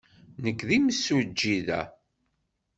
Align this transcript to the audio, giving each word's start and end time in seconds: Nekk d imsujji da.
Nekk 0.43 0.59
d 0.67 0.69
imsujji 0.77 1.57
da. 1.67 1.81